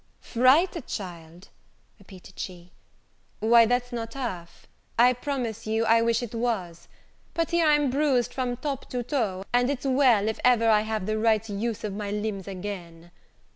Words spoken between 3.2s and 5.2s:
"why that's not half: I